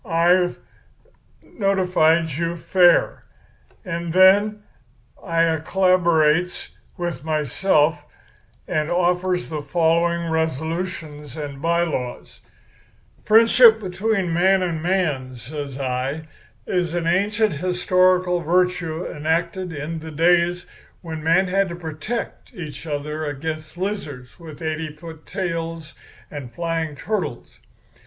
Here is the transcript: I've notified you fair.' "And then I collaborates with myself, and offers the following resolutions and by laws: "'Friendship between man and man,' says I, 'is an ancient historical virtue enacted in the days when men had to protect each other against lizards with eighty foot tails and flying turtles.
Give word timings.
I've 0.03 0.57
notified 1.43 2.27
you 2.29 2.55
fair.' 2.57 3.23
"And 3.85 4.11
then 4.13 4.63
I 5.23 5.43
collaborates 5.57 6.69
with 6.97 7.23
myself, 7.23 8.03
and 8.67 8.89
offers 8.89 9.47
the 9.49 9.61
following 9.61 10.31
resolutions 10.31 11.37
and 11.37 11.61
by 11.61 11.83
laws: 11.83 12.39
"'Friendship 13.25 13.79
between 13.79 14.33
man 14.33 14.63
and 14.63 14.81
man,' 14.81 15.35
says 15.35 15.77
I, 15.79 16.27
'is 16.65 16.95
an 16.95 17.05
ancient 17.05 17.53
historical 17.53 18.39
virtue 18.39 19.05
enacted 19.05 19.71
in 19.71 19.99
the 19.99 20.09
days 20.09 20.65
when 21.03 21.23
men 21.23 21.45
had 21.47 21.69
to 21.69 21.75
protect 21.75 22.51
each 22.55 22.87
other 22.87 23.23
against 23.23 23.77
lizards 23.77 24.39
with 24.39 24.63
eighty 24.63 24.91
foot 24.91 25.27
tails 25.27 25.93
and 26.31 26.51
flying 26.51 26.95
turtles. 26.95 27.59